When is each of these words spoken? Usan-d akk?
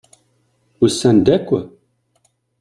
Usan-d 0.83 1.27
akk? 1.35 1.49